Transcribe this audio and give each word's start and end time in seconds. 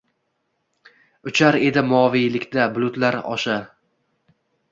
Uchar 1.31 1.57
edi 1.67 1.83
moviylikda, 1.91 2.65
bulutlar 2.79 3.21
osha. 3.35 3.59